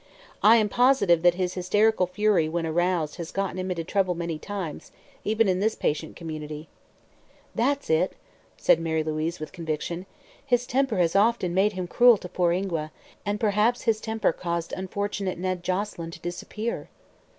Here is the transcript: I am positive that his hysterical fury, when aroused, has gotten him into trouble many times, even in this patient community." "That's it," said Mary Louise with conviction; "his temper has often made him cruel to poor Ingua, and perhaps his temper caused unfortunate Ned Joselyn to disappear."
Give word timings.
I 0.41 0.55
am 0.55 0.67
positive 0.67 1.21
that 1.21 1.35
his 1.35 1.53
hysterical 1.53 2.07
fury, 2.07 2.49
when 2.49 2.65
aroused, 2.65 3.17
has 3.17 3.29
gotten 3.29 3.59
him 3.59 3.69
into 3.69 3.83
trouble 3.83 4.15
many 4.15 4.39
times, 4.39 4.91
even 5.23 5.47
in 5.47 5.59
this 5.59 5.75
patient 5.75 6.15
community." 6.15 6.67
"That's 7.53 7.87
it," 7.87 8.13
said 8.57 8.79
Mary 8.79 9.03
Louise 9.03 9.39
with 9.39 9.51
conviction; 9.51 10.07
"his 10.43 10.65
temper 10.65 10.97
has 10.97 11.15
often 11.15 11.53
made 11.53 11.73
him 11.73 11.85
cruel 11.85 12.17
to 12.17 12.27
poor 12.27 12.51
Ingua, 12.51 12.91
and 13.27 13.39
perhaps 13.39 13.83
his 13.83 14.01
temper 14.01 14.33
caused 14.33 14.73
unfortunate 14.73 15.37
Ned 15.37 15.63
Joselyn 15.63 16.09
to 16.13 16.19
disappear." 16.19 16.89